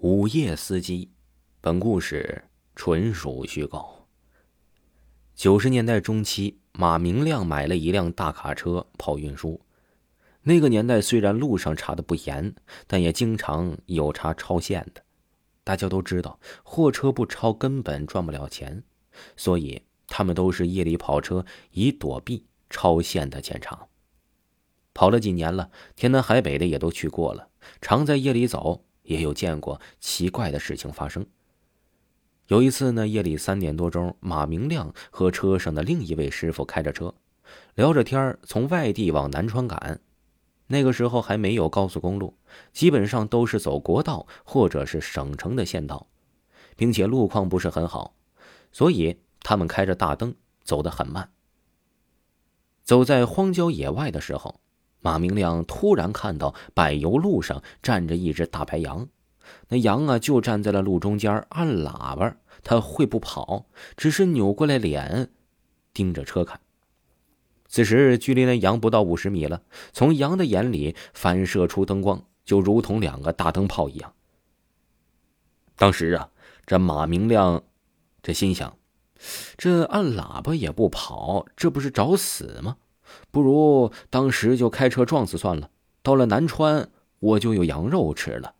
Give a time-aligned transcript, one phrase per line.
[0.00, 1.10] 午夜司机，
[1.60, 2.44] 本故事
[2.76, 4.06] 纯属虚构。
[5.34, 9.60] 九十年代中期，马明亮买了一辆大卡车跑运输。
[10.42, 12.54] 那个年代虽然路上查的不严，
[12.86, 15.02] 但也经常有查超限的。
[15.64, 18.84] 大家都知道，货车不超根本赚不了钱，
[19.36, 23.88] 所以他们都是夜里跑车，以躲避超限的检查。
[24.94, 27.48] 跑了几年了，天南海北的也都去过了，
[27.80, 28.84] 常在夜里走。
[29.08, 31.26] 也有见过奇怪的事情发生。
[32.46, 37.14] 有一次呢，夜里三点多钟，马明亮和车上的另一位师傅开着车，
[37.74, 40.00] 聊着天从外地往南川赶。
[40.66, 42.34] 那个时候还没有高速公路，
[42.72, 46.06] 基本上都是走国道或者是省城的县道，
[46.76, 48.14] 并且路况不是很好，
[48.72, 51.30] 所以他们开着大灯走得很慢。
[52.84, 54.60] 走在荒郊野外的时候。
[55.00, 59.08] 马明亮突然看到柏油路上站着一只大白羊，
[59.68, 62.36] 那羊啊就站在了路中间，按喇叭。
[62.64, 65.30] 它会不跑，只是扭过来脸，
[65.94, 66.60] 盯着车看。
[67.68, 74.12] 此时距离那羊不到五十米了，从羊的眼里反射出灯光，就如同两个大灯泡一样。
[75.76, 76.30] 当时啊，
[76.66, 77.62] 这马明亮
[78.22, 78.76] 这心想：
[79.56, 82.76] 这按喇叭也不跑，这不是找死吗？
[83.30, 85.70] 不如当时就开车撞死算了。
[86.02, 88.54] 到了南川，我就有羊肉吃了。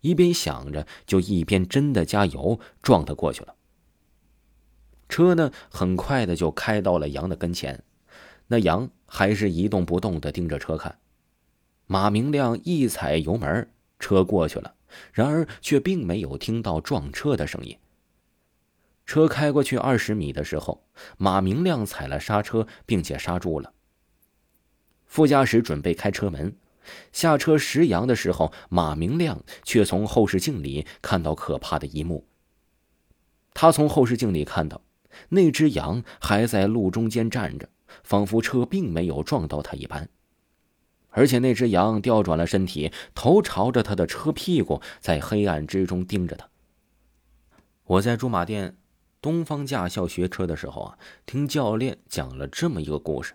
[0.00, 3.54] 一边想着，就一边真的加油撞他过去了。
[5.08, 7.82] 车呢，很快的就开到了羊的跟前，
[8.48, 10.98] 那羊还是一动不动的盯着车看。
[11.86, 14.74] 马明亮一踩油门，车过去了，
[15.12, 17.76] 然而却并没有听到撞车的声音。
[19.06, 20.82] 车开过去二十米的时候，
[21.16, 23.72] 马明亮踩了刹车，并且刹住了。
[25.14, 26.56] 副驾驶准备开车门，
[27.12, 32.26] 下车拾羊的时候，马明亮却从后视镜里看到可怕的一幕。
[33.52, 34.80] 他从后视镜里看到，
[35.28, 37.68] 那只羊还在路中间站着，
[38.02, 40.08] 仿佛车并没有撞到它一般。
[41.10, 46.48] 而且那只羊调转了身体，头朝着他的车屁股，在黑暗之中盯着他。
[47.84, 48.76] 我在驻马店
[49.22, 53.34] 东方驾校学车的时候啊，听教练讲了这么一个故事。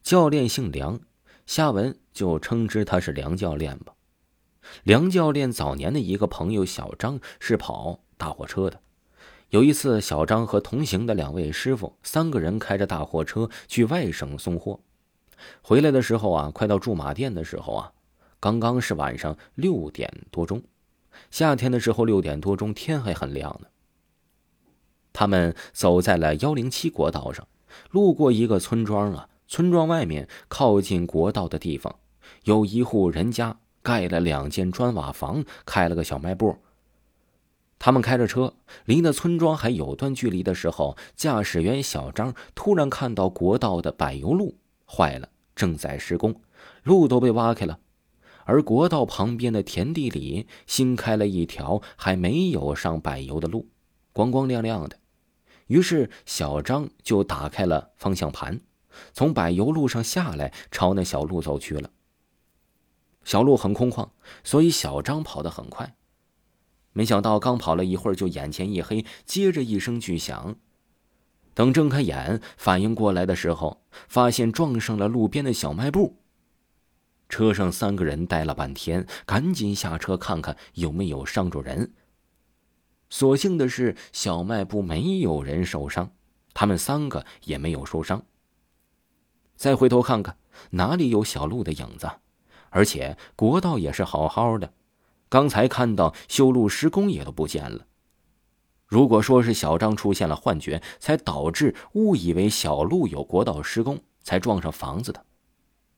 [0.00, 1.00] 教练姓梁。
[1.48, 3.94] 下文就称之他是梁教练吧。
[4.82, 8.78] 梁教练早年的一个朋友小张是跑大货车的。
[9.48, 14.80] 有一次，小张和同行的两位师傅三个人开着大货车去外省送货，
[15.62, 17.92] 回来的时候啊，快到驻马店的时候啊，
[18.38, 20.62] 刚刚是晚上六点多钟。
[21.30, 23.68] 夏天的时候六点多钟天还很亮呢。
[25.14, 27.48] 他们走在了幺零七国道上，
[27.90, 29.30] 路过一个村庄啊。
[29.48, 31.96] 村庄外面靠近国道的地方，
[32.44, 36.58] 有一户人家盖了两间砖瓦房，开了个小卖部。
[37.78, 38.54] 他们开着车，
[38.84, 46.42] 离那村庄还有段距离的时候，驾驶员小张突然看到国道的柏油路坏了，正在施工，
[46.82, 47.78] 路都被挖开了，
[48.44, 53.68] 而国道旁边的田地里新开了一条还没有上柏油的路，
[54.12, 54.98] 光光亮亮的。
[55.68, 58.60] 于是小张就打开了方向盘。
[59.12, 61.90] 从柏油路上下来，朝那小路走去了。
[63.24, 64.08] 小路很空旷，
[64.42, 65.94] 所以小张跑得很快。
[66.92, 70.56] 没想到刚跑了一会儿，就眼前一黑，接着一声巨响。
[71.54, 76.16] 等睁开眼反应过来的时候，发现撞上了路边的小卖部。
[77.28, 81.92] 车上三个人呆了半天，赶紧下车看看有没有伤着人。
[83.10, 86.10] 所幸的是，小卖部没有人受伤，
[86.54, 88.24] 他们三个也没有受伤。
[89.58, 90.36] 再回头看看，
[90.70, 92.08] 哪里有小路的影子？
[92.70, 94.72] 而且国道也是好好的，
[95.28, 97.84] 刚才看到修路施工也都不见了。
[98.86, 105.24] 如果说是小张出现了幻觉，才导致误以为小路有国道施工，才撞上房子的，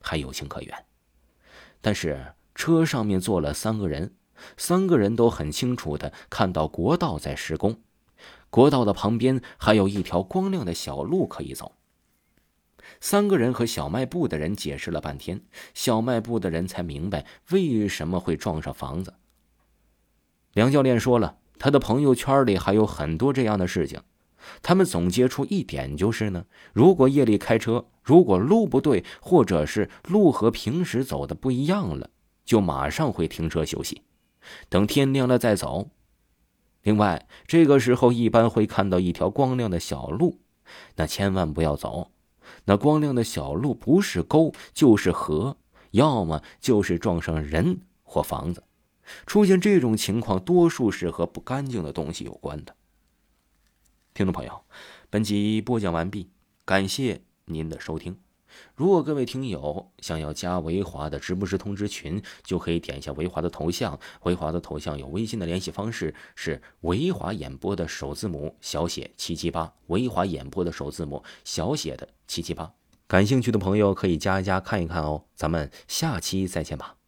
[0.00, 0.86] 还有情可原。
[1.82, 4.14] 但是车上面坐了三个人，
[4.56, 7.78] 三个人都很清楚的看到国道在施工，
[8.48, 11.72] 国道的旁边还有一条光亮的小路可以走。
[13.00, 15.40] 三个人和小卖部的人解释了半天，
[15.74, 19.14] 小卖部的人才明白为什么会撞上房子。
[20.52, 24.00] 梁教练说了，他的朋友圈里还有很多这样的事情。
[24.62, 32.08] 他们总结出一点就是呢：如果夜里开车，如果路不对，或者是路和平时走的不一样了，
[32.44, 34.02] 就马上会停车休息，
[34.70, 35.90] 等天亮了再走。
[36.82, 40.40] 另外，这个时候一般会看到一条光亮的小路，
[40.96, 42.10] 那千万不要走。
[42.64, 45.56] 那光亮的小路不是沟就是河，
[45.90, 48.62] 要么就是撞上人或房子。
[49.26, 52.74] 出现这种情况，多数是和不干净的东西有关的。
[54.14, 54.62] 听众朋友，
[55.08, 56.28] 本集播讲完毕，
[56.64, 58.16] 感谢您的收听。
[58.74, 63.98] 如果各位听友想要加维华的直播时通知群，就可以点一下维华的头像。
[64.22, 72.72] 维华的头像有微信的联系方式是维华演播的首字母小写七七八，维华演播的首字母小写的七七八。
[73.06, 75.24] 感兴趣的朋友可以加一加看一看哦。
[75.34, 76.99] 咱们下期再见吧。